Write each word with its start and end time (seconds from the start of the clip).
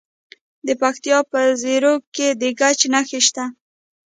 د 0.67 0.69
پکتیکا 0.81 1.19
په 1.31 1.39
زیروک 1.61 2.01
کې 2.15 2.27
د 2.41 2.43
ګچ 2.59 2.79
نښې 2.93 3.19
شته. 3.27 3.45